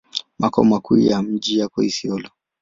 Makao 0.39 0.63
makuu 0.63 0.97
yako 0.97 1.21
mjini 1.29 1.69
Isiolo. 1.83 2.29